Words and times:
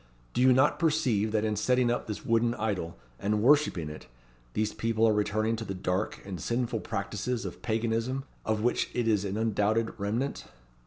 Do 0.33 0.41
you 0.41 0.51
not 0.51 0.79
perceive 0.79 1.31
that 1.31 1.45
in 1.45 1.55
setting 1.55 1.91
up 1.91 2.07
this 2.07 2.25
wooden 2.25 2.55
idol, 2.55 2.97
and 3.19 3.43
worshipping 3.43 3.87
it, 3.87 4.07
these 4.53 4.73
people 4.73 5.07
are 5.07 5.13
returning 5.13 5.55
to 5.57 5.63
the 5.63 5.75
dark 5.75 6.23
and 6.25 6.41
sinful 6.41 6.79
practices 6.79 7.45
of 7.45 7.61
Paganism 7.61 8.23
of 8.43 8.63
which 8.63 8.89
it 8.95 9.07
is 9.07 9.23
an 9.25 9.37
undoubted 9.37 9.93
remnant? 9.99 10.45